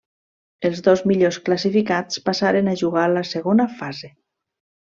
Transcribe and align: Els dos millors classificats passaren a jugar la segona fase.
Els 0.69 0.79
dos 0.87 1.03
millors 1.11 1.37
classificats 1.49 2.23
passaren 2.31 2.73
a 2.73 2.75
jugar 2.83 3.05
la 3.13 3.25
segona 3.35 3.69
fase. 3.83 4.11